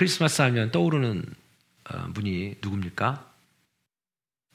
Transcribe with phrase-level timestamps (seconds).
[0.00, 1.22] 크리스마스 하면 떠오르는
[1.90, 3.30] 어, 분이 누굽니까?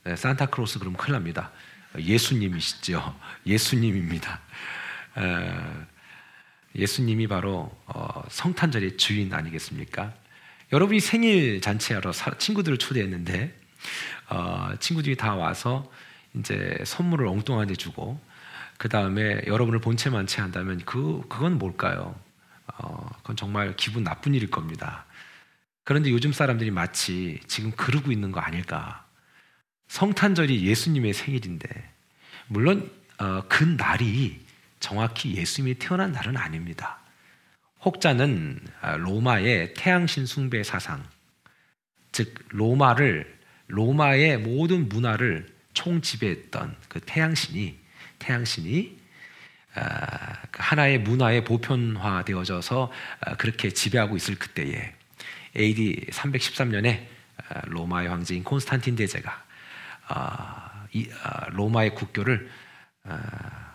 [0.05, 1.51] 네, 산타크로스 그러면 큰일 납니다.
[1.95, 3.15] 예수님이시죠.
[3.45, 4.41] 예수님입니다.
[6.73, 10.15] 예수님이 바로 어, 성탄절의 주인 아니겠습니까?
[10.73, 13.55] 여러분이 생일 잔치하러 친구들을 초대했는데
[14.29, 15.91] 어, 친구들이 다 와서
[16.33, 18.19] 이제 선물을 엉뚱하게 주고
[18.79, 22.19] 그 다음에 여러분을 본체 만체 한다면 그 그건 뭘까요?
[22.79, 25.05] 어, 그건 정말 기분 나쁜 일일 겁니다.
[25.85, 29.05] 그런데 요즘 사람들이 마치 지금 그러고 있는 거 아닐까?
[29.87, 31.69] 성탄절이 예수님의 생일인데
[32.47, 34.43] 물론 어, 그 날이
[34.79, 36.97] 정확히 예수님이 태어난 날은 아닙니다.
[37.85, 41.03] 혹자는 아, 로마의 태양신 숭배 사상,
[42.11, 47.77] 즉 로마를 로마의 모든 문화를 총지배했던 그 태양신이
[48.17, 48.97] 태양신이
[49.75, 54.94] 아, 그 하나의 문화에 보편화되어져서 아, 그렇게 지배하고 있을 그때에
[55.57, 57.05] AD 313년에
[57.65, 59.43] 로마의 황제인 콘스탄틴 대제가
[61.51, 62.49] 로마의 국교를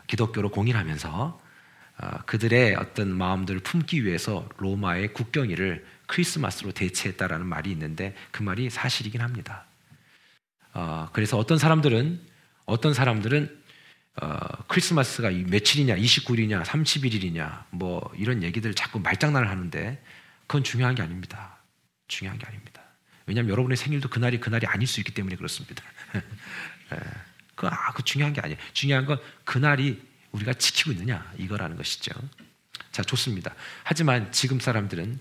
[0.06, 1.40] 기독교로 공인하면서
[2.00, 9.20] 어, 그들의 어떤 마음들을 품기 위해서 로마의 국경일을 크리스마스로 대체했다라는 말이 있는데 그 말이 사실이긴
[9.20, 9.66] 합니다.
[10.72, 12.20] 어, 그래서 어떤 사람들은
[12.64, 13.60] 어떤 사람들은
[14.22, 20.02] 어, 크리스마스가 며칠이냐, 29일이냐, 31일이냐, 뭐 이런 얘기들 자꾸 말장난을 하는데
[20.46, 21.58] 그건 중요한 게 아닙니다.
[22.10, 22.82] 중요한 게 아닙니다.
[23.26, 25.82] 왜냐하면 여러분의 생일도 그날이 그날이 아닐 수 있기 때문에 그렇습니다.
[26.92, 26.98] 예.
[27.54, 28.58] 그, 아, 그 중요한 게 아니에요.
[28.72, 32.12] 중요한 건 그날이 우리가 지키고 있느냐 이거라는 것이죠.
[32.90, 33.54] 자 좋습니다.
[33.84, 35.18] 하지만 지금 사람들은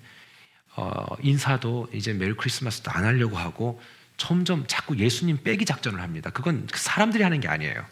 [0.76, 3.82] 어, 인사도 이제 Merry Christmas도 안 하려고 하고
[4.18, 6.30] 점점 자꾸 예수님 빼기 작전을 합니다.
[6.30, 7.86] 그건 사람들이 하는 게 아니에요.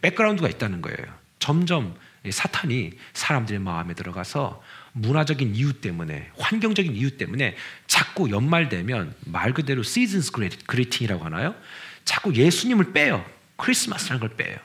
[0.00, 1.18] 백그라운드가 있다는 거예요.
[1.38, 1.96] 점점
[2.28, 4.62] 사탄이 사람들의 마음에 들어가서
[4.94, 7.56] 문화적인 이유 때문에 환경적인 이유 때문에
[7.86, 11.54] 자꾸 연말 되면 말 그대로 Season's Greeting이라고 하나요?
[12.04, 13.24] 자꾸 예수님을 빼요.
[13.56, 14.56] 크리스마스라는 걸 빼요.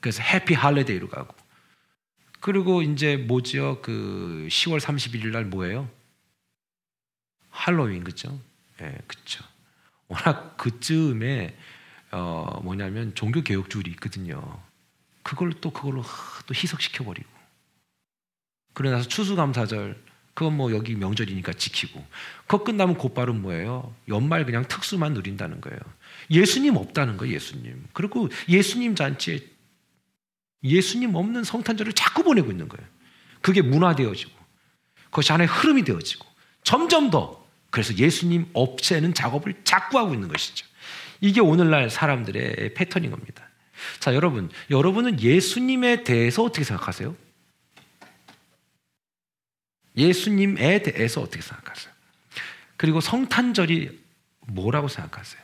[0.00, 1.34] 그래서 Happy Holiday로 가고.
[2.40, 3.80] 그리고 이제 뭐지요?
[3.80, 5.88] 그 10월 31일 날 뭐예요?
[7.50, 8.40] 할로윈 그죠?
[8.80, 9.44] 예, 네, 그죠.
[10.08, 11.56] 워낙 그쯤에
[12.10, 14.60] 어 뭐냐면 종교 개혁주의이 있거든요.
[15.22, 16.02] 그걸 또 그걸로
[16.46, 17.39] 또 희석시켜 버리고.
[18.72, 19.96] 그러나서 추수감사절
[20.34, 22.04] 그건 뭐 여기 명절이니까 지키고.
[22.46, 23.94] 그거 끝나면 곧바로 뭐예요?
[24.08, 25.78] 연말 그냥 특수만 누린다는 거예요.
[26.30, 27.84] 예수님 없다는 거예요, 예수님.
[27.92, 29.40] 그리고 예수님 잔치에
[30.62, 32.86] 예수님 없는 성탄절을 자꾸 보내고 있는 거예요.
[33.40, 34.32] 그게 문화되어지고
[35.04, 36.26] 그것이 하나의 흐름이 되어지고
[36.62, 40.66] 점점 더 그래서 예수님 없애는 작업을 자꾸 하고 있는 것이죠.
[41.20, 43.48] 이게 오늘날 사람들의 패턴인 겁니다.
[43.98, 47.14] 자, 여러분, 여러분은 예수님에 대해서 어떻게 생각하세요?
[49.96, 51.92] 예수님에 대해서 어떻게 생각하세요?
[52.76, 54.00] 그리고 성탄절이
[54.48, 55.40] 뭐라고 생각하세요?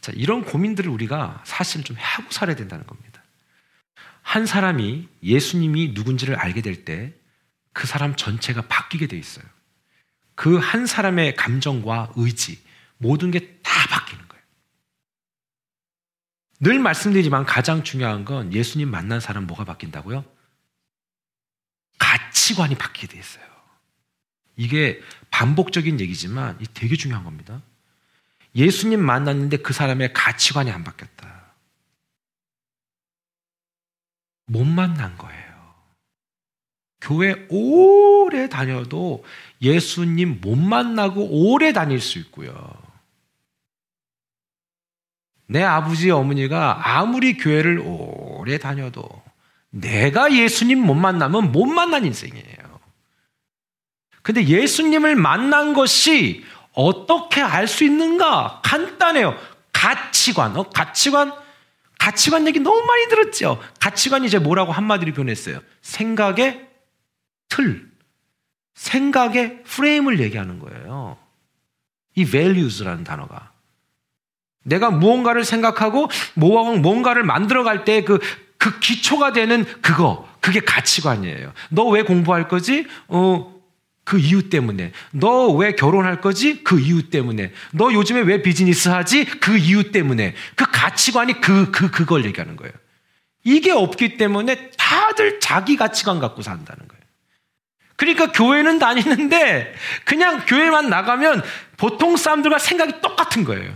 [0.00, 3.22] 자, 이런 고민들을 우리가 사실 좀 하고 살아야 된다는 겁니다.
[4.22, 7.12] 한 사람이 예수님이 누군지를 알게 될 때
[7.74, 9.44] 그 사람 전체가 바뀌게 돼 있어요.
[10.36, 12.62] 그 한 사람의 감정과 의지,
[12.98, 14.44] 모든 게 다 바뀌는 거예요.
[16.60, 20.24] 늘 말씀드리지만 가장 중요한 건 예수님 만난 사람 뭐가 바뀐다고요?
[22.44, 23.44] 가치관이 바뀌게 돼 있어요.
[24.56, 25.00] 이게
[25.30, 27.62] 반복적인 얘기지만 되게 중요한 겁니다.
[28.54, 31.54] 예수님 만났는데 그 사람의 가치관이 안 바뀌었다.
[34.46, 35.74] 못 만난 거예요.
[37.00, 39.24] 교회 오래 다녀도
[39.62, 42.54] 예수님 못 만나고 오래 다닐 수 있고요.
[45.46, 49.23] 내 아버지 어머니가 아무리 교회를 오래 다녀도
[49.74, 52.80] 내가 예수님 못 만나면 못 만난 인생이에요.
[54.22, 58.62] 근데 예수님을 만난 것이 어떻게 알 수 있는가?
[58.64, 59.36] 간단해요.
[59.72, 60.56] 가치관.
[60.56, 60.70] 어?
[60.70, 61.32] 가치관
[61.98, 63.60] 가치관 얘기 너무 많이 들었죠.
[63.80, 65.60] 가치관이 이제 뭐라고 한마디로 표현했어요.
[65.82, 66.68] 생각의
[67.48, 67.90] 틀,
[68.74, 71.16] 생각의 프레임을 얘기하는 거예요.
[72.14, 73.52] 이 values라는 단어가.
[74.62, 78.18] 내가 무언가를 생각하고 무언가를 만들어갈 때 그,
[78.64, 81.52] 그 기초가 되는 그거, 그게 가치관이에요.
[81.68, 82.86] 너 왜 공부할 거지?
[83.08, 83.52] 어,
[84.04, 84.92] 그 이유 때문에.
[85.10, 86.64] 너 왜 결혼할 거지?
[86.64, 87.52] 그 이유 때문에.
[87.72, 89.26] 너 요즘에 왜 비즈니스 하지?
[89.26, 90.34] 그 이유 때문에.
[90.54, 92.72] 그 가치관이 그, 그, 그걸 얘기하는 거예요.
[93.42, 97.04] 이게 없기 때문에 다들 자기 가치관 갖고 산다는 거예요.
[97.96, 99.74] 그러니까 교회는 다니는데
[100.06, 101.42] 그냥 교회만 나가면
[101.76, 103.74] 보통 사람들과 생각이 똑같은 거예요.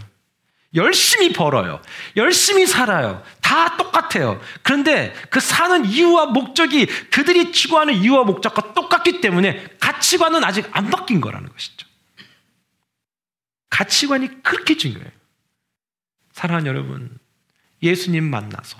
[0.74, 1.80] 열심히 벌어요.
[2.16, 3.22] 열심히 살아요.
[3.40, 4.40] 다 똑같아요.
[4.62, 11.20] 그런데 그 사는 이유와 목적이 그들이 추구하는 이유와 목적과 똑같기 때문에 가치관은 아직 안 바뀐
[11.20, 11.86] 거라는 것이죠.
[13.70, 15.10] 가치관이 그렇게 중요해요.
[16.32, 17.18] 사랑하는 여러분,
[17.82, 18.76] 예수님 만나서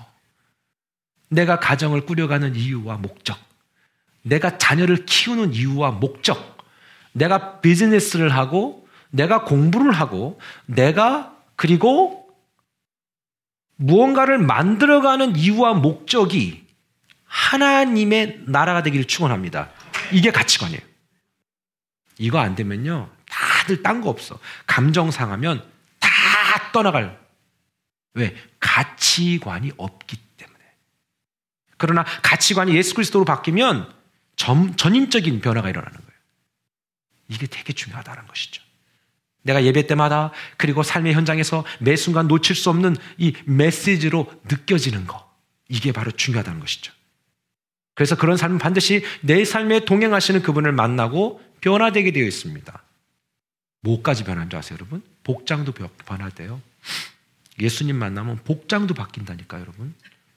[1.29, 3.39] 내가 가정을 꾸려가는 이유와 목적,
[4.21, 6.57] 내가 자녀를 키우는 이유와 목적,
[7.13, 12.33] 내가 비즈니스를 하고, 내가 공부를 하고, 내가 그리고
[13.75, 16.65] 무언가를 만들어가는 이유와 목적이
[17.25, 19.69] 하나님의 나라가 되기를 축원합니다.
[20.13, 20.79] 이게 가치관이에요.
[22.17, 24.39] 이거 안 되면요, 다들 딴 거 없어.
[24.67, 25.69] 감정 상하면
[25.99, 26.09] 다
[26.71, 27.19] 떠나갈.
[28.13, 28.33] 왜?
[28.61, 30.63] 가치관이 없기 때문에.
[31.75, 33.93] 그러나 가치관이 예수 그리스도로 바뀌면
[34.37, 36.19] 전, 전인적인 변화가 일어나는 거예요.
[37.27, 38.68] 이게 되게 중요하다는 것이죠.
[39.41, 45.29] 내가 예배 때마다 그리고 삶의 현장에서 매 순간 놓칠 수 없는 이 메시지로 느껴지는 거.
[45.69, 46.91] 이게 바로 중요하다는 것이죠.
[47.95, 52.83] 그래서 그런 삶은 반드시 내 삶에 동행하시는 그분을 만나고 변화되게 되어 있습니다.
[53.81, 55.03] 뭐까지 변하는 줄 아세요, 여러분?
[55.23, 56.61] 복장도 변화돼요.
[57.59, 59.93] 예수님 만나면 복장도 바뀐다니까, 여러분.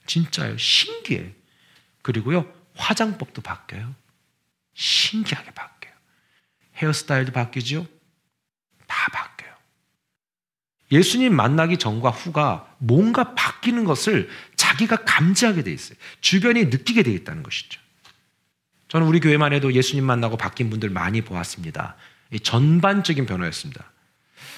[0.06, 0.58] 진짜요.
[0.58, 1.32] 신기해.
[2.02, 3.94] 그리고요, 화장법도 바뀌어요.
[4.75, 5.94] 신기하게 바뀌어요.
[6.76, 7.87] 헤어스타일도 바뀌죠?
[10.93, 15.97] 예수님 만나기 전과 후가 뭔가 바뀌는 것을 자기가 감지하게 돼 있어요.
[16.21, 17.81] 주변이 느끼게 돼 있다는 것이죠.
[18.89, 21.97] 저는 우리 교회만 해도 예수님 만나고 바뀐 분들 많이 보았습니다.
[22.43, 23.91] 전반적인 변화였습니다.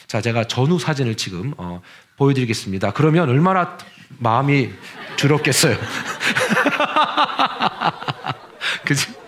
[0.08, 1.80] 자, 제가 전후 사진을 지금 어,
[2.16, 2.90] 보여드리겠습니다.
[2.92, 3.78] 그러면 얼마나
[4.18, 4.72] 마음이
[5.16, 5.76] 두렵겠어요.
[8.84, 9.06] 그지?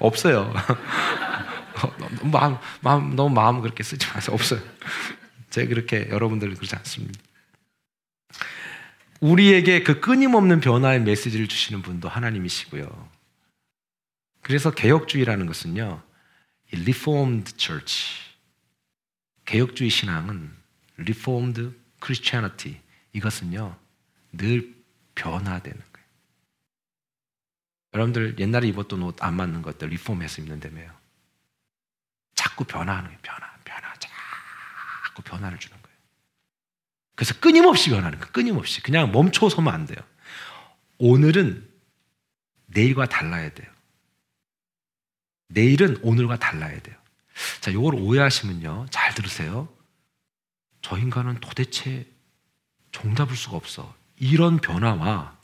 [0.00, 0.52] 없어요.
[2.24, 4.34] 마음, 마음, 너무 마음 그렇게 쓰지 마세요.
[4.34, 4.60] 없어요.
[5.50, 7.20] 제가 그렇게 여러분들 그렇지 않습니다.
[9.20, 13.08] 우리에게 그 끊임없는 변화의 메시지를 주시는 분도 하나님이시고요.
[14.42, 16.02] 그래서 개혁주의라는 것은요,
[16.72, 18.30] Reformed Church.
[19.44, 20.50] 개혁주의 신앙은
[20.98, 21.70] Reformed
[22.02, 22.80] Christianity.
[23.12, 23.76] 이것은요,
[24.32, 24.74] 늘
[25.14, 26.06] 변화되는 거예요.
[27.92, 30.99] 여러분들 옛날에 입었던 옷 안 맞는 것들 리폼해서 입는다며요.
[32.50, 33.18] 자꾸 변화하는 거예요.
[33.22, 35.96] 변화, 변화, 자꾸 변화를 주는 거예요.
[37.14, 38.32] 그래서 끊임없이 변하는 거예요.
[38.32, 38.82] 끊임없이.
[38.82, 39.98] 그냥 멈춰서면 안 돼요.
[40.98, 41.68] 오늘은
[42.66, 43.70] 내일과 달라야 돼요.
[45.48, 46.96] 내일은 오늘과 달라야 돼요.
[47.60, 48.86] 자, 이걸 오해하시면요.
[48.90, 49.68] 잘 들으세요.
[50.82, 52.06] 저 인간은 도대체
[52.92, 53.94] 종잡을 수가 없어.
[54.16, 55.36] 이런 변화와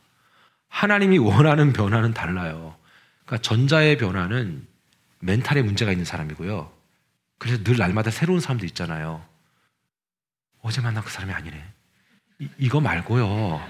[0.69, 2.77] 하나님이 원하는 변화는 달라요.
[3.25, 4.67] 그러니까 전자의 변화는
[5.21, 6.76] 멘탈에 문제가 있는 사람이고요.
[7.39, 9.25] 그래서 늘 날마다 새로운 사람도 있잖아요.
[10.63, 11.65] 어제 만난 그 사람이 아니네.
[12.59, 13.61] 이, 거 말고요.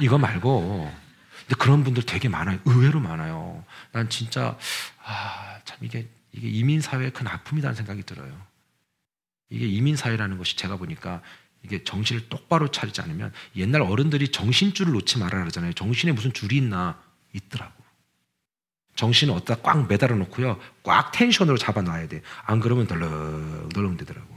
[0.00, 0.92] 이거 말고.
[1.40, 2.58] 근데 그런 분들 되게 많아요.
[2.64, 3.64] 의외로 많아요.
[3.92, 4.56] 난 진짜,
[5.04, 8.34] 아, 참 이게, 이게 이민 사회의 큰 아픔이라는 생각이 들어요.
[9.50, 11.22] 이게 이민 사회라는 것이 제가 보니까
[11.62, 15.72] 이게 정신을 똑바로 차리지 않으면 옛날 어른들이 정신줄을 놓지 말아라 그러잖아요.
[15.74, 17.00] 정신에 무슨 줄이 있나
[17.32, 17.83] 있더라고.
[18.94, 20.58] 정신을 어디다 꽉 매달아 놓고요.
[20.82, 22.22] 꽉 텐션으로 잡아 놔야 돼.
[22.44, 24.34] 안 그러면 덜렁 덜렁 되더라고.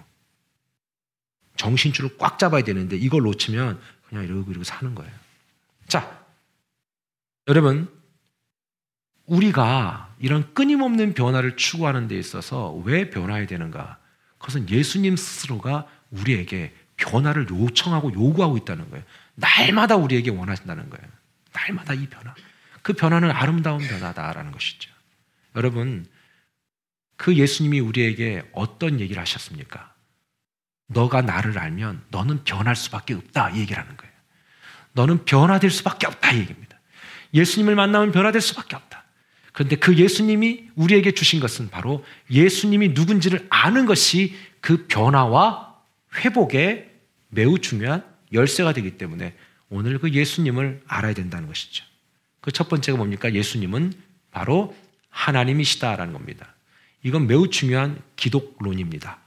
[1.58, 5.12] 정신줄을 꽉 잡아야 되는데 이걸 놓치면 그냥 이러고 이러고 사는 거예요.
[5.88, 6.24] 자,
[7.48, 7.90] 여러분,
[9.26, 13.98] 우리가 이런 끊임없는 변화를 추구하는 데 있어서 왜 변화해야 되는가?
[14.38, 19.06] 그것은 예수님 스스로가 우리에게 변화를 요청하고 요구하고 있다는 거예요.
[19.36, 21.08] 날마다 우리에게 원하신다는 거예요.
[21.54, 22.34] 날마다 이 변화.
[22.88, 24.90] 그 변화는 아름다운 변화다라는 것이죠.
[25.58, 26.06] 여러분,
[27.18, 29.94] 그 예수님이 우리에게 어떤 얘기를 하셨습니까?
[30.88, 33.50] 너가 나를 알면 너는 변할 수밖에 없다.
[33.50, 34.14] 이 얘기를 하는 거예요.
[34.94, 36.32] 너는 변화될 수밖에 없다.
[36.32, 36.80] 이 얘기입니다.
[37.34, 39.04] 예수님을 만나면 변화될 수밖에 없다.
[39.52, 45.76] 그런데 그 예수님이 우리에게 주신 것은 바로 예수님이 누군지를 아는 것이 그 변화와
[46.20, 46.90] 회복의
[47.28, 49.36] 매우 중요한 열쇠가 되기 때문에
[49.68, 51.84] 오늘 그 예수님을 알아야 된다는 것이죠.
[52.48, 53.34] 그 첫 번째가 뭡니까?
[53.34, 53.92] 예수님은
[54.32, 54.74] 바로
[55.10, 56.56] 하나님이시다라는 겁니다.
[57.04, 59.20] 이건 매우 중요한 기독론입니다.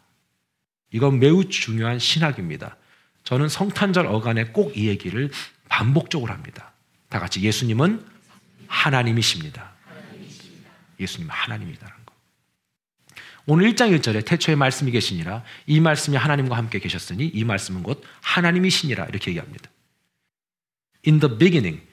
[0.93, 2.79] 이건 매우 중요한 신학입니다.
[3.25, 5.31] 저는 성탄절 어간에 꼭 이 얘기를
[5.69, 6.73] 반복적으로 합니다.
[7.11, 8.03] 다 같이 예수님은
[8.69, 9.71] 하나님이십니다.
[10.99, 11.99] 예수님은 하나님이다.
[13.45, 19.05] 오늘 1장 1절에 태초에 말씀이 계시니라 이 말씀이 하나님과 함께 계셨으니 이 말씀은 곧 하나님이시니라
[19.07, 19.69] 이렇게 얘기합니다.
[21.07, 21.87] In the beginning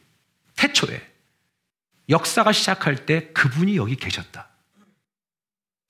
[0.55, 1.16] 태초에
[2.09, 4.47] 역사가 시작할 때 그분이 여기 계셨다.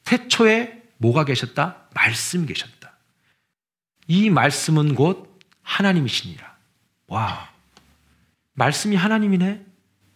[0.03, 1.87] 태초에 뭐가 계셨다?
[1.93, 2.93] 말씀이 계셨다.
[4.07, 6.55] 이 말씀은 곧 하나님이시니라.
[7.07, 7.49] 와.
[8.53, 9.63] 말씀이 하나님이네?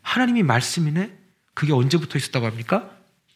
[0.02, 1.18] 하나님이 말씀이네?
[1.54, 2.90] 그게 언제부터 있었다고 합니까?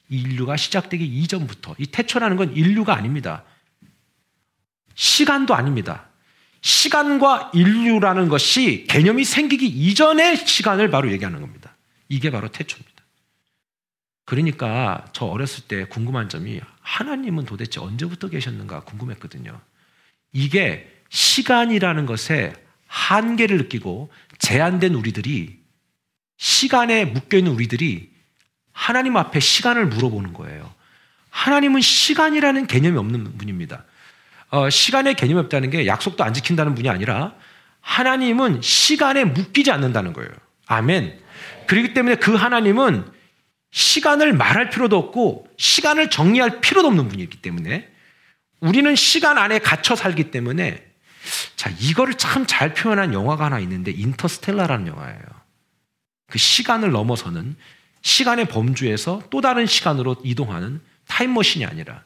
[0.10, 1.76] 인류가 시작되기 이전부터.
[1.78, 3.44] 이 태초라는 건 인류가 아닙니다.
[4.96, 6.08] 시간도 아닙니다.
[6.62, 11.75] 시간과 인류라는 것이 개념이 생기기 이전의 시간을 바로 얘기하는 겁니다.
[12.08, 12.96] 이게 바로 태초입니다.
[14.26, 19.60] 그러니까 저 어렸을 때 궁금한 점이 하나님은 도대체 언제부터 계셨는가 궁금했거든요.
[20.34, 22.54] 이게 시간이라는 것에
[22.88, 25.60] 한계를 느끼고 제한된 우리들이
[26.38, 28.12] 시간에 묶여있는 우리들이
[28.72, 30.74] 하나님 앞에 시간을 물어보는 거예요.
[31.30, 33.86] 하나님은 시간이라는 개념이 없는 분입니다.
[34.50, 37.36] 어, 시간의 개념이 없다는 게 약속도 안 지킨다는 분이 아니라
[37.82, 40.30] 하나님은 시간에 묶이지 않는다는 거예요.
[40.68, 41.20] 아멘.
[41.66, 43.06] 그렇기 때문에 그 하나님은
[43.72, 47.90] 시간을 말할 필요도 없고 시간을 정리할 필요도 없는 분이기 때문에
[48.62, 50.84] 우리는 시간 안에 갇혀 살기 때문에
[51.56, 55.22] 자, 이거를 참 잘 표현한 영화가 하나 있는데 인터스텔라라는 영화예요.
[56.28, 57.56] 그 시간을 넘어서는
[58.02, 62.04] 시간의 범주에서 또 다른 시간으로 이동하는 타임머신이 아니라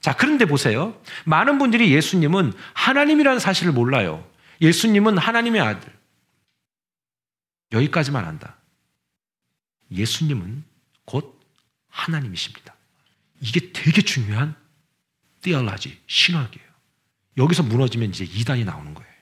[0.00, 0.94] 자, 그런데 보세요.
[1.24, 4.24] 많은 분들이 예수님은 하나님이라는 사실을 몰라요.
[4.60, 5.95] 예수님은 하나님의 아들.
[7.72, 8.56] 여기까지만 한다.
[9.90, 10.64] 예수님은
[11.04, 11.40] 곧
[11.88, 12.74] 하나님이십니다.
[13.40, 14.54] 이게 되게 중요한
[15.42, 16.66] 띠얼라지, 신학이에요.
[17.36, 19.12] 여기서 무너지면 이제 이단이 나오는 거예요.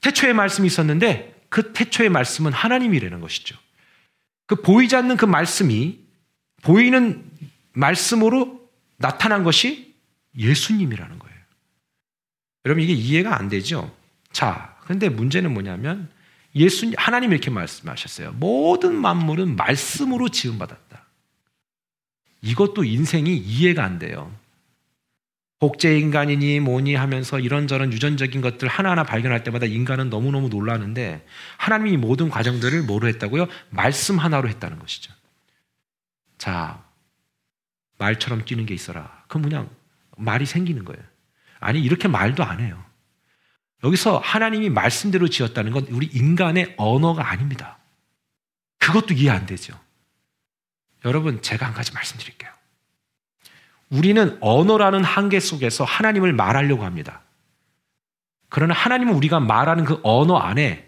[0.00, 3.56] 태초의 말씀이 있었는데 그 태초의 말씀은 하나님이라는 것이죠.
[4.46, 6.00] 그 보이지 않는 그 말씀이
[6.62, 7.30] 보이는
[7.72, 9.94] 말씀으로 나타난 것이
[10.36, 11.38] 예수님이라는 거예요.
[12.64, 13.94] 여러분 이게 이해가 안 되죠?
[14.32, 16.10] 자, 근데 문제는 뭐냐면
[16.58, 18.32] 예수님 하나님 이렇게 말씀하셨어요.
[18.32, 21.06] 모든 만물은 말씀으로 지음 받았다.
[22.42, 24.32] 이것도 인생이 이해가 안 돼요.
[25.60, 32.28] 복제 인간이니 뭐니 하면서 이런저런 유전적인 것들 하나하나 발견할 때마다 인간은 너무너무 놀라는데 하나님이 모든
[32.28, 33.48] 과정들을 뭐로 했다고요?
[33.70, 35.12] 말씀 하나로 했다는 것이죠.
[36.38, 36.84] 자,
[37.98, 39.24] 말처럼 뛰는 게 있어라.
[39.26, 39.68] 그럼 그냥
[40.16, 41.02] 말이 생기는 거예요.
[41.58, 42.84] 아니, 이렇게 말도 안 해요.
[43.84, 47.78] 여기서 하나님이 말씀대로 지었다는 건 우리 인간의 언어가 아닙니다.
[48.78, 49.78] 그것도 이해 안 되죠.
[51.04, 52.50] 여러분, 제가 한 가지 말씀드릴게요.
[53.90, 57.22] 우리는 언어라는 한계 속에서 하나님을 말하려고 합니다.
[58.48, 60.86] 그러나 하나님은 우리가 말하는 그 언어 안에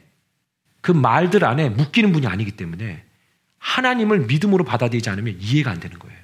[0.80, 3.04] 그 말들 안에 묶이는 분이 아니기 때문에
[3.58, 6.18] 하나님을 믿음으로 받아들이지 않으면 이해가 안 되는 거예요.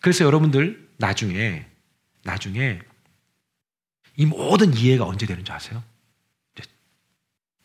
[0.00, 1.66] 그래서 여러분들 나중에
[2.24, 2.80] 나중에
[4.16, 5.82] 이 모든 이해가 언제 되는 줄 아세요?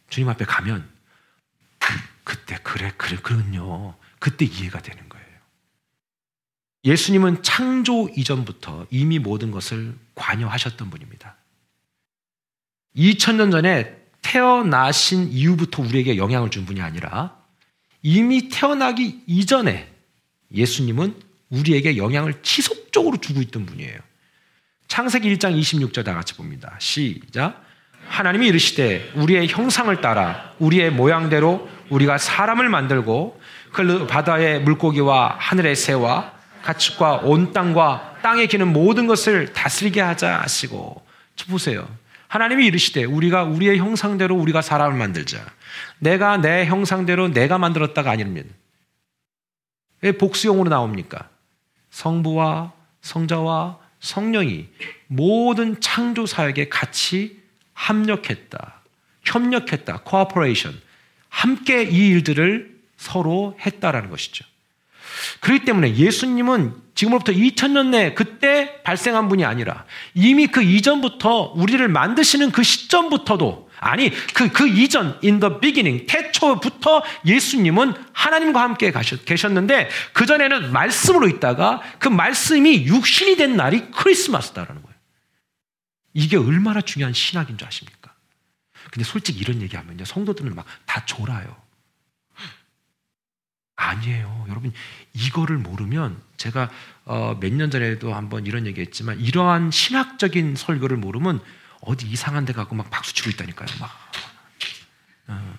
[0.10, 0.90] 주님 앞에 가면
[2.24, 5.28] 그때 그래 그래 그런요 그때 이해가 되는 거예요.
[6.86, 11.36] 예수님은 창조 이전부터 이미 모든 것을 관여하셨던 분입니다.
[12.96, 17.38] 2000년 전에 태어나신 이후부터 우리에게 영향을 준 분이 아니라
[18.02, 19.94] 이미 태어나기 이전에
[20.54, 24.00] 예수님은 우리에게 영향을 지속적으로 주고 있던 분이에요.
[24.88, 26.76] 창세기 1장 26절 다 같이 봅니다.
[26.80, 27.62] 시작.
[28.08, 33.40] 하나님이 이르시되 우리의 형상을 따라 우리의 모양대로 우리가 사람을 만들고
[33.74, 41.06] 그 바다의 물고기와 하늘의 새와 가축과 온 땅과 땅에 기는 모든 것을 다스리게 하자 하시고
[41.50, 41.88] 보세요.
[42.28, 45.46] 하나님이 이르시되 우리가 우리의 형상대로 우리가 사람을 만들자.
[46.00, 48.46] 내가 내 형상대로 내가 만들었다가 아니면
[50.02, 51.30] 왜 복수형으로 나옵니까?
[51.90, 54.68] 성부와 성자와 성령이
[55.08, 57.40] 모든 창조 사역에 같이
[57.74, 58.82] 합력했다.
[59.24, 60.02] 협력했다.
[60.04, 60.80] cooperation.
[61.30, 64.46] 함께 이 일들을 서로 했다라는 것이죠.
[65.40, 72.52] 그렇기 때문에 예수님은 지금으로부터 2000년 내 그때 발생한 분이 아니라 이미 그 이전부터 우리를 만드시는
[72.52, 79.90] 그 시점부터도 아니 그, 그 이전 in the beginning 태초부터 예수님은 하나님과 함께 가셨, 계셨는데
[80.14, 84.98] 그전에는 말씀으로 있다가 그 말씀이 육신이 된 날이 크리스마스다라는 거예요.
[86.14, 88.14] 이게 얼마나 중요한 신학인 줄 아십니까?
[88.92, 91.56] 근데 솔직히 이런 얘기하면요 성도들은 막 다 졸아요.
[93.76, 94.46] 아니에요.
[94.50, 94.74] 여러분,
[95.14, 96.70] 이거를 모르면 제가
[97.06, 101.40] 어, 몇년 전에도 한번 이런 얘기 했지만 이러한 신학적인 설교를 모르면
[101.82, 103.68] 어디 이상한 데 가고 막 박수 치고 있다니까요.
[103.80, 103.92] 막.
[105.28, 105.58] 어,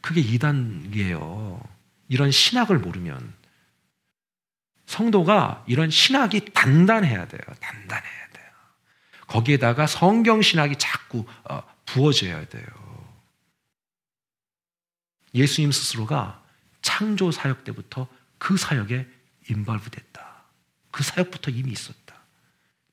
[0.00, 1.62] 그게 이단이에요.
[2.08, 3.34] 이런 신학을 모르면.
[4.86, 7.40] 성도가 이런 신학이 단단해야 돼요.
[7.60, 8.46] 단단해야 돼요.
[9.28, 12.66] 거기에다가 성경 신학이 자꾸 어, 부어져야 돼요.
[15.32, 16.42] 예수님 스스로가
[16.82, 19.06] 창조 사역 때부터 그 사역에
[19.48, 20.44] 인발브 됐다.
[20.90, 21.99] 그 사역부터 이미 있었다.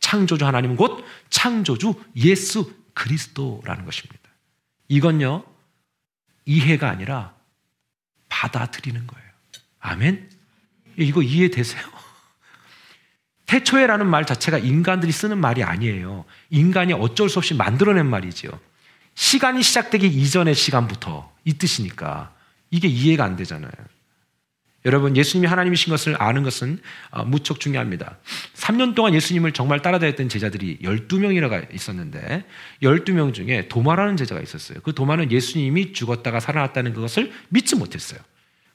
[0.07, 4.21] 창조주 하나님은 곧 창조주 예수 그리스도라는 것입니다.
[4.87, 5.43] 이건요,
[6.45, 7.33] 이해가 아니라
[8.29, 9.27] 받아들이는 거예요.
[9.81, 10.29] 아멘?
[10.95, 11.83] 이거 이해되세요?
[13.47, 16.23] 태초에라는 말 자체가 인간들이 쓰는 말이 아니에요.
[16.51, 18.49] 인간이 어쩔 수 없이 만들어낸 말이지요.
[19.15, 22.33] 시간이 시작되기 이전의 시간부터 이 뜻이니까
[22.71, 23.71] 이게 이해가 안 되잖아요.
[24.85, 28.17] 여러분, 예수님이 하나님이신 것을 아는 것은 어, 무척 중요합니다.
[28.67, 32.43] 3년 동안 예수님을 정말 따라다녔던 제자들이 12명이나 있었는데,
[32.83, 34.79] 12명 중에 도마라는 제자가 있었어요.
[34.83, 38.19] 그 도마는 예수님이 죽었다가 살아났다는 그것을 믿지 못했어요.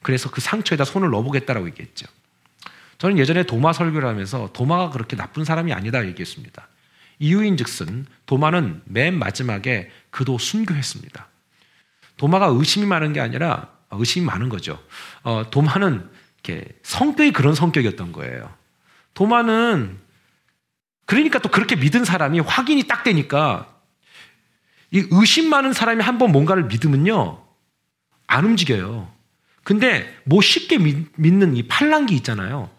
[0.00, 2.06] 그래서 그 상처에다 손을 넣어보겠다라고 얘기했죠.
[2.96, 6.68] 저는 예전에 도마 설교를 하면서 도마가 그렇게 나쁜 사람이 아니다 얘기했습니다.
[7.18, 11.28] 이유인 즉슨 도마는 맨 마지막에 그도 순교했습니다.
[12.16, 14.82] 도마가 의심이 많은 게 아니라 의심이 많은 거죠.
[15.22, 16.08] 어, 도마는
[16.82, 18.61] 성격이 그런 성격이었던 거예요.
[19.14, 19.98] 도마는
[21.06, 23.68] 그러니까 또 그렇게 믿은 사람이 확인이 딱 되니까
[24.90, 27.44] 이 의심 많은 사람이 한 번 뭔가를 믿으면요
[28.26, 29.12] 안 움직여요.
[29.64, 32.70] 근데 뭐 쉽게 믿, 는이 팔랑기 있잖아요.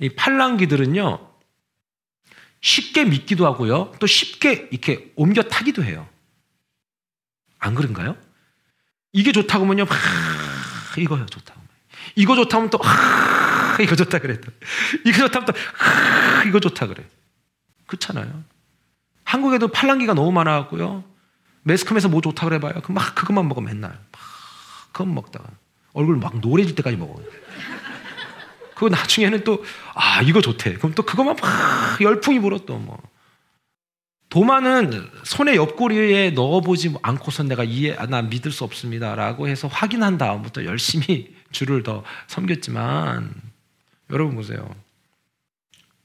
[0.00, 1.26] 이 팔랑기들은요
[2.60, 6.08] 쉽게 믿기도 하고요 또 쉽게 이렇게 옮겨 타기도 해요.
[7.58, 8.16] 안 그런가요?
[9.12, 11.60] 이게 좋다고 하면요, 하, 이거 좋다고.
[12.14, 13.27] 이거 좋다면 또, 하,
[13.82, 14.38] 이거 좋다 그래.
[15.04, 17.04] 이거 좋다면 또, 하, 이거 좋다 그래.
[17.86, 18.44] 그렇잖아요.
[19.24, 21.04] 한국에도 팔랑기가 너무 많아갖고요.
[21.62, 22.74] 매스컴에서 뭐 좋다 그래 봐요.
[22.88, 23.90] 막 그것만 먹어 맨날.
[23.90, 24.20] 막
[24.92, 25.48] 그것 먹다가
[25.92, 27.24] 얼굴 막 노래질 때까지 먹어요.
[28.74, 30.74] 그거 나중에는 또, 아, 이거 좋대.
[30.74, 33.00] 그럼 또 그것만 막 열풍이 불어 또 뭐.
[34.28, 40.18] 도마는 손의 옆구리에 넣어보지 않고선 내가 이해, 아, 나 믿을 수 없습니다 라고 해서 확인한
[40.18, 43.34] 다음부터 열심히 주를 더 섬겼지만
[44.10, 44.68] 여러분 보세요.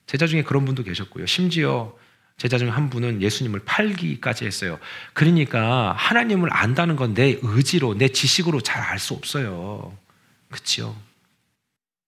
[0.05, 1.25] 제자 중에 그런 분도 계셨고요.
[1.25, 1.95] 심지어
[2.37, 4.79] 제자 중 한 분은 예수님을 팔기까지 했어요.
[5.13, 9.95] 그러니까 하나님을 안다는 건 내 의지로, 내 지식으로 잘 알 수 없어요.
[10.49, 10.95] 그치요?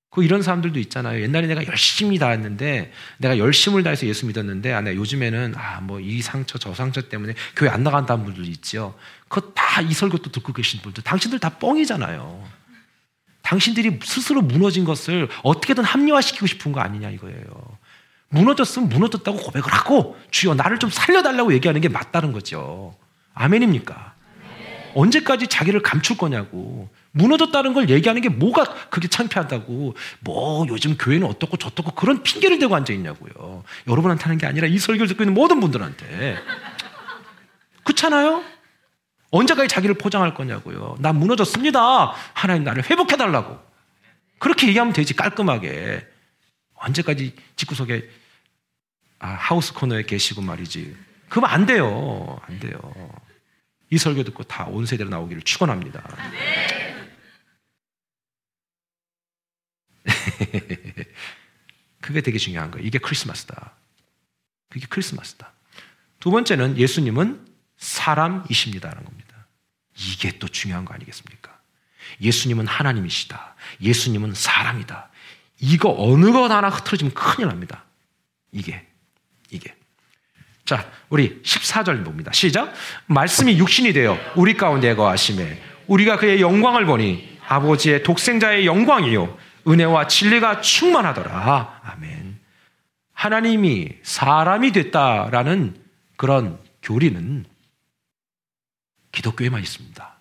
[0.09, 1.21] 그 이런 사람들도 있잖아요.
[1.21, 5.99] 옛날에 내가 열심히 다 했는데 내가 열심을 다해서 예수 믿었는데 아, 내 요즘에는 아, 뭐
[5.99, 8.97] 이 상처 저 상처 때문에 교회 안 나간다는 분들 있죠.
[9.27, 12.47] 그거 다 이 설교도 듣고 계신 분들 당신들 다 뻥이잖아요.
[13.45, 17.77] 당신들이 스스로 무너진 것을 어떻게든 합리화시키고 싶은 거 아니냐 이거예요.
[18.29, 22.97] 무너졌으면 무너졌다고 고백을 하고 주여 나를 좀 살려달라고 얘기하는 게 맞다는 거죠.
[23.35, 24.13] 아멘입니까?
[24.95, 26.89] 언제까지 자기를 감출 거냐고.
[27.11, 29.95] 무너졌다는 걸 얘기하는 게 뭐가 그게 창피하다고.
[30.21, 33.63] 뭐 요즘 교회는 어떻고 저떻고 그런 핑계를 대고 앉아 있냐고요.
[33.87, 36.37] 여러분한테 하는 게 아니라 이 설교를 듣고 있는 모든 분들한테.
[37.83, 38.43] 그렇잖아요?
[39.31, 40.95] 언제까지 자기를 포장할 거냐고요.
[40.99, 42.11] 나 무너졌습니다.
[42.33, 43.59] 하나님 나를 회복해달라고.
[44.39, 46.07] 그렇게 얘기하면 되지, 깔끔하게.
[46.75, 48.09] 언제까지 집구석에,
[49.19, 50.95] 아, 하우스 코너에 계시고 말이지.
[51.29, 52.39] 그러면 안 돼요.
[52.47, 52.79] 안 돼요.
[53.89, 56.03] 이 설교 듣고 다 온 세대로 나오기를 축원합니다.
[62.01, 62.85] 그게 되게 중요한 거예요.
[62.85, 63.73] 이게 크리스마스다.
[64.69, 65.53] 그게 크리스마스다.
[66.19, 67.45] 두 번째는 예수님은
[67.77, 69.47] 사람이십니다라는 겁니다.
[69.97, 71.57] 이게 또 중요한 거 아니겠습니까?
[72.21, 73.55] 예수님은 하나님이시다.
[73.81, 75.09] 예수님은 사람이다.
[75.59, 77.85] 이거 어느 것 하나 흐트러지면 큰일 납니다.
[78.51, 78.85] 이게,
[79.49, 79.73] 이게.
[80.65, 82.31] 자, 우리 14절 봅니다.
[82.33, 82.73] 시작.
[83.05, 89.37] 말씀이 육신이 되어 우리 가운데 거하심에 우리가 그의 영광을 보니 아버지의 독생자의 영광이요.
[89.67, 91.81] 은혜와 진리가 충만하더라.
[91.83, 92.39] 아멘.
[93.13, 95.75] 하나님이 사람이 됐다라는
[96.17, 97.45] 그런 교리는
[99.15, 100.15] 기독교에만 있습니다.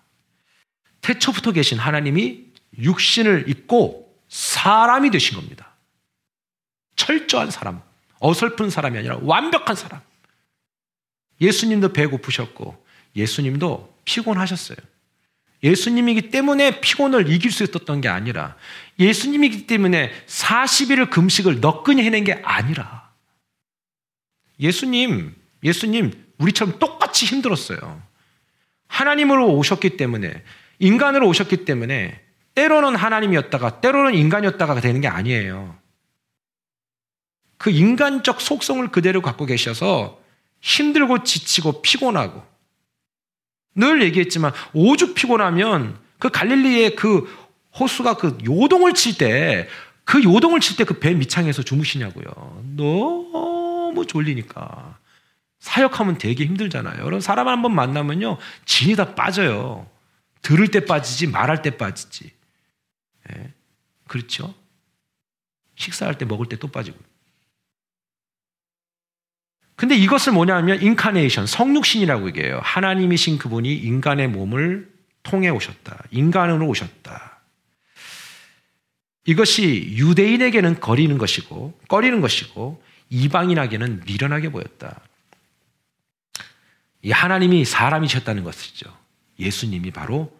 [1.01, 2.45] 태초부터 계신 하나님이
[2.79, 5.75] 육신을 입고 사람이 되신 겁니다.
[6.95, 7.81] 철저한 사람,
[8.19, 10.01] 어설픈 사람이 아니라 완벽한 사람.
[11.39, 12.83] 예수님도 배고프셨고
[13.15, 14.77] 예수님도 피곤하셨어요.
[15.63, 18.55] 예수님이기 때문에 피곤을 이길 수 있었던 게 아니라
[18.99, 23.11] 예수님이기 때문에 40일을 금식을 너끈히 해낸 게 아니라
[24.59, 28.01] 예수님, 예수님 우리처럼 똑같이 힘들었어요.
[28.87, 30.43] 하나님으로 오셨기 때문에
[30.79, 32.19] 인간으로 오셨기 때문에
[32.55, 35.75] 때로는 하나님이었다가 때로는 인간이었다가 되는 게 아니에요.
[37.57, 40.21] 그 인간적 속성을 그대로 갖고 계셔서
[40.61, 42.43] 힘들고 지치고 피곤하고
[43.75, 47.27] 늘 얘기했지만 오죽 피곤하면 그 갈릴리의 그
[47.77, 49.67] 호수가 그 요동을 칠 때
[50.05, 52.63] 그 요동을 칠 때 그 배 밑창에서 주무시냐고요.
[52.75, 54.94] 너무 졸리니까.
[55.65, 56.99] 사역하면 되게 힘들잖아요.
[56.99, 58.37] 여러분 사람 한 번 만나면요.
[58.65, 59.89] 진이 다 빠져요.
[60.43, 62.31] 들을 때 빠지지 말할 때 빠지지.
[63.31, 63.53] 예.
[64.07, 64.53] 그렇죠?
[65.75, 66.97] 식사할 때 먹을 때 또 빠지고.
[69.75, 72.59] 근데 이것을 뭐냐면 인카네이션, 성육신이라고 얘기해요.
[72.63, 76.03] 하나님이신 그분이 인간의 몸을 통해 오셨다.
[76.11, 77.39] 인간으로 오셨다.
[79.25, 85.01] 이것이 유대인에게는 거리는 것이고, 꺼리는 것이고, 이방인에게는 미련하게 보였다.
[87.05, 88.91] 이 하나님이 사람이셨다는 것이죠.
[89.37, 90.35] 예수님이 바로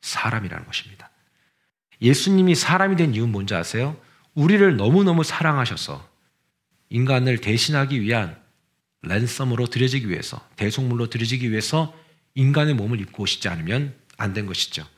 [0.00, 1.10] 사람이라는 것입니다.
[2.00, 4.00] 예수님이 사람이 된 이유는 뭔지 아세요?
[4.32, 6.08] 우리를 너무너무 사랑하셔서
[6.88, 8.40] 인간을 대신하기 위한
[9.02, 11.94] 랜섬으로 들여지기 위해서, 대속물로 들여지기 위해서
[12.34, 14.88] 인간의 몸을 입고 오시지 않으면 안 된 것이죠.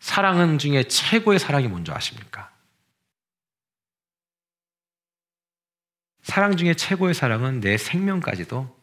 [0.00, 2.50] 사랑은 중에 최고의 사랑이 뭔지 아십니까?
[6.22, 8.76] 사랑 중에 최고의 사랑은 내 생명까지도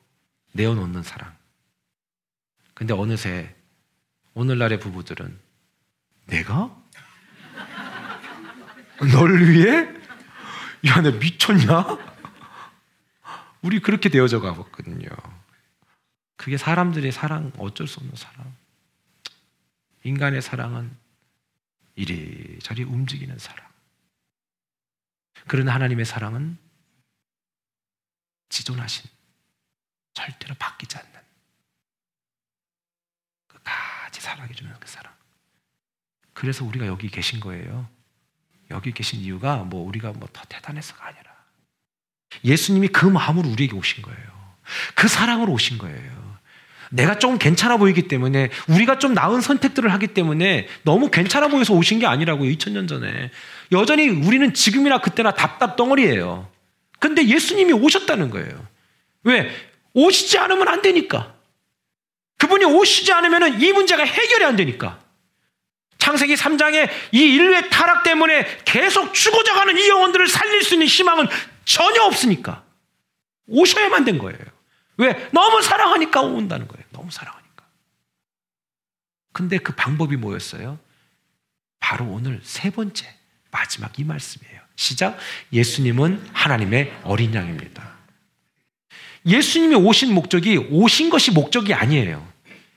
[0.53, 1.36] 내어놓는 사랑.
[2.77, 3.55] 근데 어느새
[4.35, 5.39] 오늘날의 부부들은
[6.27, 6.79] 내가?
[9.11, 9.87] 널 위해?
[10.85, 11.97] 야, 내 미쳤냐?
[13.63, 15.09] 우리 그렇게 되어져 가거든요.
[16.35, 18.55] 그게 사람들의 사랑, 어쩔 수 없는 사랑.
[20.03, 20.95] 인간의 사랑은
[21.95, 23.67] 이리저리 움직이는 사랑.
[25.47, 26.59] 그러나 하나님의 사랑은
[28.49, 29.09] 지존하신,
[30.13, 31.26] 절대로 바뀌지 않는,
[34.07, 35.11] 끝까지 사랑해주는 그 사랑.
[36.33, 37.87] 그래서 우리가 여기 계신 거예요.
[38.69, 41.31] 여기 계신 이유가 뭐 우리가 뭐 더 대단해서가 아니라
[42.43, 44.27] 예수님이 그 마음으로 우리에게 오신 거예요.
[44.95, 46.37] 그 사랑으로 오신 거예요.
[46.89, 51.99] 내가 좀 괜찮아 보이기 때문에 우리가 좀 나은 선택들을 하기 때문에 너무 괜찮아 보여서 오신
[51.99, 52.49] 게 아니라고요.
[52.51, 53.31] 2000년 전에.
[53.71, 56.49] 여전히 우리는 지금이나 그때나 답답 덩어리예요.
[56.99, 58.65] 근데 예수님이 오셨다는 거예요.
[59.23, 59.51] 왜?
[59.93, 61.36] 오시지 않으면 안 되니까.
[62.37, 64.99] 그분이 오시지 않으면 이 문제가 해결이 안 되니까.
[65.97, 71.27] 창세기 3장에 이 인류의 타락 때문에 계속 죽어져 가는 이 영혼들을 살릴 수 있는 희망은
[71.65, 72.63] 전혀 없으니까.
[73.47, 74.39] 오셔야만 된 거예요.
[74.97, 75.29] 왜?
[75.31, 76.85] 너무 사랑하니까 온다는 거예요.
[76.91, 77.65] 너무 사랑하니까.
[79.33, 80.79] 근데 그 방법이 뭐였어요?
[81.79, 83.13] 바로 오늘 세 번째,
[83.51, 84.61] 마지막 이 말씀이에요.
[84.75, 85.17] 시작.
[85.51, 87.96] 예수님은 하나님의 어린 양입니다.
[89.27, 92.25] 예수님이 오신 목적이 오신 것이 목적이 아니에요.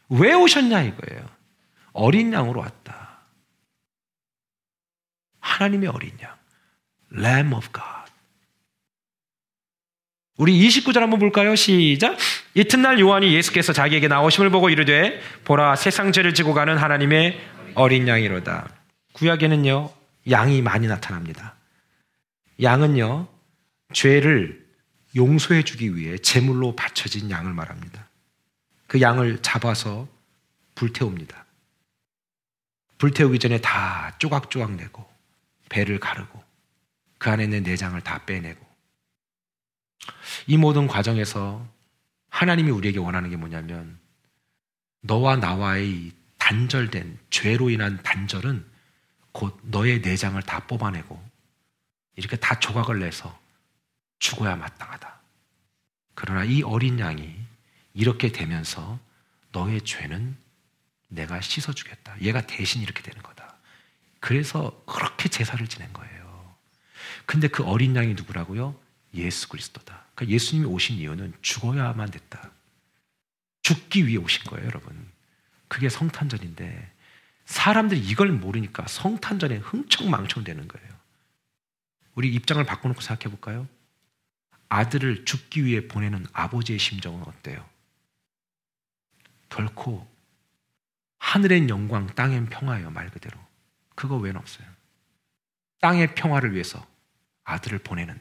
[0.09, 1.25] 왜 오셨냐 이거예요.
[1.93, 3.21] 어린 양으로 왔다.
[5.41, 6.35] 하나님의 어린 양.
[7.13, 8.11] Lamb of God.
[10.37, 11.55] 우리 29절 한번 볼까요?
[11.55, 12.17] 시작.
[12.55, 17.39] 이튿날 요한이 예수께서 자기에게 나오심을 보고 이르되 보라 세상 죄를 지고 가는 하나님의
[17.75, 18.69] 어린 양이로다.
[19.13, 19.91] 구약에는요.
[20.31, 21.57] 양이 많이 나타납니다.
[22.63, 23.29] 양은요.
[23.93, 24.60] 죄를
[25.17, 28.09] 용서해 주기 위해 제물로 바쳐진 양을 말합니다.
[28.87, 30.09] 그 양을 잡아서
[30.75, 31.47] 불태웁니다.
[32.99, 35.09] 불태우기 전에 다 쪼각쪼각 내고
[35.71, 36.43] 배를 가르고
[37.19, 38.67] 그 안에 있는 내장을 다 빼내고
[40.47, 41.67] 이 모든 과정에서
[42.29, 43.99] 하나님이 우리에게 원하는 게 뭐냐면
[45.01, 48.67] 너와 나와의 단절된 죄로 인한 단절은
[49.33, 51.23] 곧 너의 내장을 다 뽑아내고
[52.17, 53.40] 이렇게 다 조각을 내서
[54.21, 55.21] 죽어야 마땅하다.
[56.15, 57.35] 그러나 이 어린 양이
[57.95, 59.01] 이렇게 되면서
[59.51, 60.37] 너의 죄는
[61.09, 62.21] 내가 씻어주겠다.
[62.21, 63.57] 얘가 대신 이렇게 되는 거다.
[64.21, 66.55] 그래서 그렇게 제사를 지낸 거예요.
[67.27, 68.79] 근데 그 어린 양이 누구라고요?
[69.15, 70.05] 예수 그리스도다.
[70.15, 72.53] 그러니까 예수님이 오신 이유는 죽어야만 됐다.
[73.63, 75.11] 죽기 위해 오신 거예요, 여러분.
[75.69, 76.93] 그게 성탄절인데
[77.47, 80.89] 사람들이 이걸 모르니까 성탄절에 흥청망청 되는 거예요.
[82.15, 83.67] 우리 입장을 바꿔놓고 생각해 볼까요?
[84.71, 87.69] 아들을 죽기 위해 보내는 아버지의 심정은 어때요?
[89.51, 90.09] 결코
[91.19, 93.39] 하늘엔 영광, 땅엔 평화예요, 말 그대로.
[93.95, 94.67] 그거 외엔 없어요.
[95.81, 96.87] 땅의 평화를 위해서
[97.45, 98.19] 아들을 보내는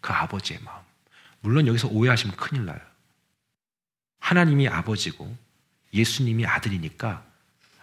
[0.00, 0.82] 그 아버지의 마음.
[1.40, 2.80] 물론 여기서 오해하시면 큰일 나요.
[4.20, 5.36] 하나님이 아버지고
[5.92, 7.26] 예수님이 아들이니까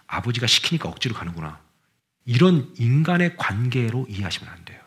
[0.06, 1.60] 아버지가 시키니까 억지로 가는구나.
[2.24, 4.85] 이런 인간의 관계로 이해하시면 안 돼요.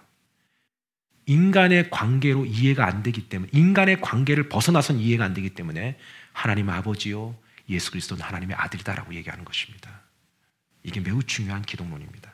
[1.30, 6.00] 인간의 관계로 이해가 안 되기 때문에 인간의 관계를 벗어나선 이해가 안 되기 때문에
[6.34, 7.38] 하나님 아버지요
[7.70, 10.02] 예수 그리스도는 하나님의 아들이다라고 얘기하는 것입니다.
[10.82, 12.34] 이게 매우 중요한 기독론입니다.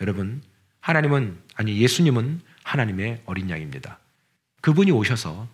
[0.00, 0.42] 여러분,
[0.80, 3.98] 하나님은 아니 예수님은 하나님의 어린 양입니다.
[4.62, 5.46] 그분이 오셔서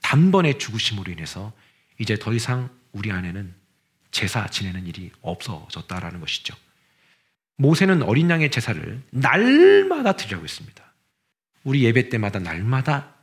[0.00, 1.52] 단번에 죽으심으로 인해서
[1.98, 3.54] 이제 더 이상 우리 안에는
[4.10, 6.54] 제사 지내는 일이 없어졌다라는 것이죠.
[7.56, 10.83] 모세는 어린 양의 제사를 날마다 드리라고 했습니다.
[11.64, 13.14] 우리 예배 때마다 날마다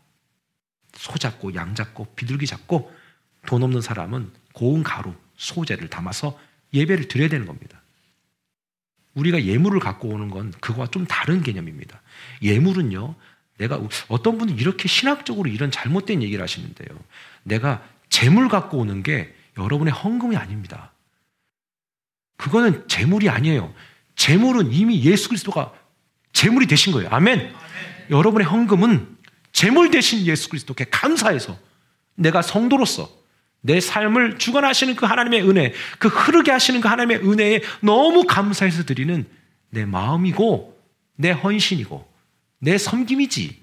[0.93, 2.93] 소 잡고 양 잡고 비둘기 잡고
[3.45, 6.37] 돈 없는 사람은 고운 가루, 소재를 담아서
[6.73, 7.81] 예배를 드려야 되는 겁니다.
[9.13, 12.01] 우리가 예물을 갖고 오는 건 그거와 좀 다른 개념입니다.
[12.41, 13.15] 예물은요,
[13.57, 16.97] 내가 어떤 분은 이렇게 신학적으로 이런 잘못된 얘기를 하시는데요.
[17.43, 20.91] 내가 재물 갖고 오는 게 여러분의 헌금이 아닙니다.
[22.37, 23.73] 그거는 재물이 아니에요.
[24.15, 25.73] 재물은 이미 예수 그리스도가
[26.33, 27.09] 재물이 되신 거예요.
[27.11, 27.39] 아멘.
[27.39, 27.55] 아멘.
[28.11, 29.17] 여러분의 헌금은
[29.53, 31.57] 재물 대신 예수 그리스도께 감사해서
[32.15, 33.09] 내가 성도로서
[33.61, 39.25] 내 삶을 주관하시는 그 하나님의 은혜, 그 흐르게 하시는 그 하나님의 은혜에 너무 감사해서 드리는
[39.69, 40.79] 내 마음이고
[41.15, 42.11] 내 헌신이고
[42.59, 43.61] 내 섬김이지.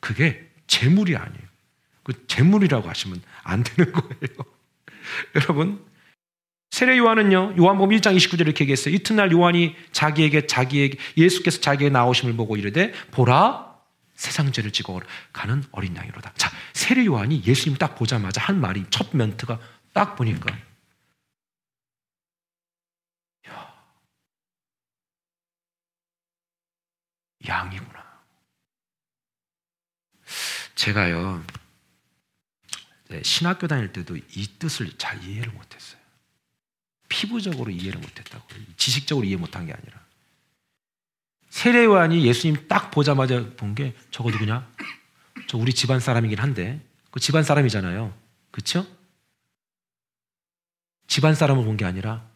[0.00, 1.48] 그게 재물이 아니에요.
[2.02, 4.44] 그 재물이라고 하시면 안 되는 거예요.
[5.34, 5.84] 여러분,
[6.70, 8.94] 세례 요한은요, 요한복음 1장 29절에 이렇게 얘기했어요.
[8.94, 13.67] 이튿날 요한이 자기에게 자기에게 예수께서 자기의 나오심을 보고 이르되 보라
[14.18, 15.00] 세상 죄를 지고
[15.32, 16.34] 가는 어린 양이로다.
[16.34, 19.60] 자, 세례 요한이 예수님 딱 보자마자 한 말이 첫 멘트가
[19.92, 20.58] 딱 보니까
[27.46, 28.24] 양이구나.
[30.74, 31.44] 제가요,
[33.08, 36.00] 네, 신학교 다닐 때도 이 뜻을 잘 이해를 못했어요.
[37.08, 38.46] 피부적으로 이해를 못했다고.
[38.76, 40.07] 지식적으로 이해 못한 게 아니라.
[41.50, 44.68] 세례요한이 예수님 딱 보자마자 본 게 저거 누구냐?
[45.46, 46.80] 저 우리 집안 사람이긴 한데
[47.10, 48.16] 그 집안 사람이잖아요.
[48.50, 48.86] 그렇죠?
[51.06, 52.28] 집안 사람을 본 게 아니라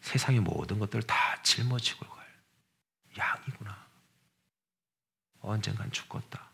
[0.00, 2.26] 세상의 모든 것들을 다 짊어지고 갈
[3.18, 3.86] 양이구나.
[5.40, 6.48] 언젠간 죽겠다.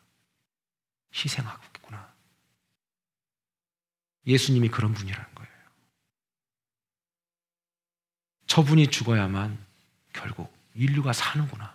[1.14, 2.12] 희생하겠구나.
[4.26, 5.50] 예수님이 그런 분이라는 거예요.
[8.46, 9.58] 저분이 죽어야만
[10.12, 11.73] 결국 인류가 사는구나.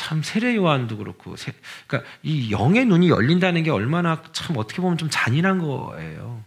[0.00, 1.52] 참 세례 요한도 그렇고, 세,
[1.86, 6.42] 그러니까 이 영의 눈이 열린다는 게 얼마나 참 어떻게 보면 좀 잔인한 거예요.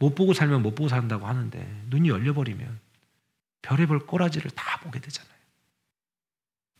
[0.00, 2.80] 못 보고 살면 못 보고 산다고 하는데 눈이 열려버리면
[3.62, 5.32] 별의별 꼬라지를 다 보게 되잖아요.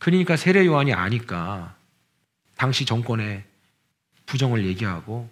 [0.01, 1.77] 그러니까 세례 요한이 아니까
[2.57, 3.45] 당시 정권의
[4.27, 5.31] 부정을 얘기하고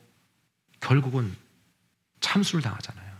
[0.78, 1.34] 결국은
[2.20, 3.16] 참수를 당하잖아요.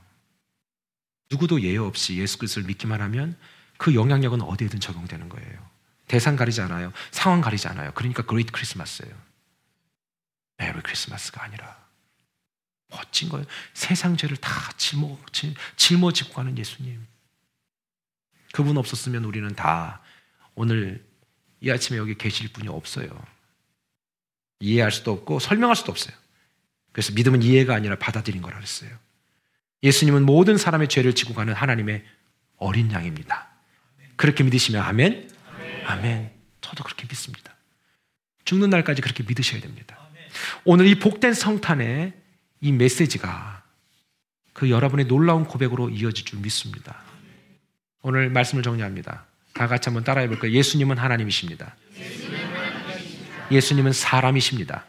[1.33, 3.37] 누구도 예외 없이 예수 그리스도를 믿기만 하면
[3.79, 5.66] 그 영향력은 어디에든 적용되는 거예요.
[6.07, 6.93] 대상 가리지 않아요.
[7.11, 7.93] 상황 가리지 않아요.
[7.95, 9.15] 그러니까 Great Christmas예요.
[10.59, 11.77] 메리 크리스마스가 아니라
[12.89, 13.47] 멋진 거예요.
[13.75, 15.19] 세상 죄를 다 짊어,
[15.77, 17.05] 짊어지고 가는 예수님.
[18.53, 20.01] 그분 없었으면 우리는 다
[20.55, 21.05] 오늘
[21.61, 23.09] 이 아침에 여기 계실 분이 없어요.
[24.61, 26.17] 이해할 수도 없고 설명할 수도 없어요.
[26.93, 28.91] 그래서 믿음은 이해가 아니라 받아들인 거라 그랬어요.
[29.83, 32.05] 예수님은 모든 사람의 죄를 지고 가는 하나님의
[32.57, 33.49] 어린 양입니다.
[34.17, 35.36] 그렇게 믿으시면 아멘?
[35.87, 36.31] 아멘.
[36.61, 37.55] 저도 그렇게 믿습니다.
[38.45, 39.97] 죽는 날까지 그렇게 믿으셔야 됩니다.
[40.65, 42.13] 오늘 이 복된 성탄의
[42.61, 43.63] 이 메시지가
[44.53, 47.03] 그 여러분의 놀라운 고백으로 이어질 줄 믿습니다.
[48.03, 49.27] 오늘 말씀을 정리합니다.
[49.53, 50.53] 다 같이 한번 따라해 볼까요?
[50.53, 51.77] 예수님은 하나님이십니다.
[53.51, 54.85] 예수님은 사람이십니다.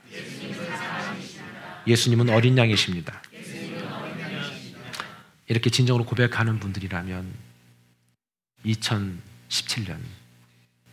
[1.86, 3.22] 예수님은 어린 양이십니다.
[5.48, 7.34] 이렇게 진정으로 고백하는 분들이라면
[8.66, 9.98] 2017년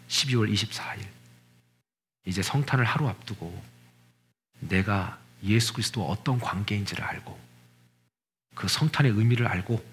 [0.08, 1.06] 12월 24일
[2.26, 3.62] 이제 성탄을 하루 앞두고
[4.60, 7.38] 내가 예수 그리스도와 어떤 관계인지를 알고
[8.54, 9.84] 그 성탄의 의미를 알고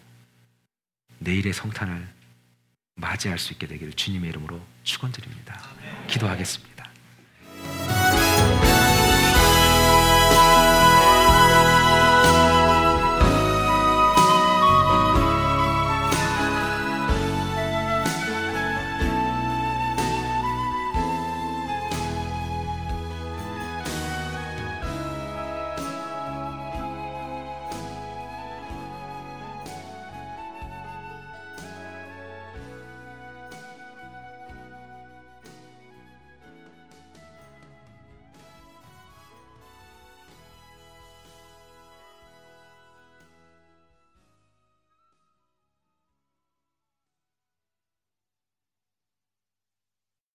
[1.19, 2.07] 내일의 성탄을
[2.95, 5.59] 맞이할 수 있게 되기를 주님의 이름으로 축원드립니다.
[6.07, 6.70] 기도하겠습니다.